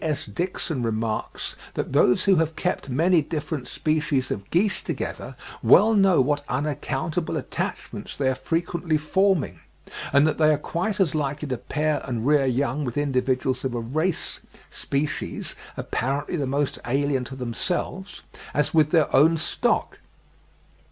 S. 0.03 0.25
Dixon 0.25 0.81
remarks 0.81 1.55
that 1.75 1.93
"those 1.93 2.23
who 2.23 2.37
have 2.37 2.55
kept 2.55 2.89
many 2.89 3.21
different 3.21 3.67
species 3.67 4.31
of 4.31 4.49
geese 4.49 4.81
together 4.81 5.35
well 5.61 5.93
know 5.93 6.21
what 6.21 6.43
unaccountable 6.49 7.37
attachments 7.37 8.17
they 8.17 8.27
are 8.27 8.33
frequently 8.33 8.97
forming, 8.97 9.59
and 10.11 10.25
that 10.25 10.39
they 10.39 10.51
are 10.51 10.57
quite 10.57 10.99
as 10.99 11.13
likely 11.13 11.47
to 11.49 11.57
pair 11.59 12.01
and 12.03 12.25
rear 12.25 12.47
young 12.47 12.83
with 12.83 12.97
individuals 12.97 13.63
of 13.63 13.75
a 13.75 13.79
race 13.79 14.39
(species) 14.71 15.53
apparently 15.77 16.35
the 16.35 16.47
most 16.47 16.79
alien 16.87 17.23
to 17.25 17.35
themselves 17.35 18.23
as 18.55 18.73
with 18.73 18.89
their 18.89 19.15
own 19.15 19.37
stock." 19.37 19.99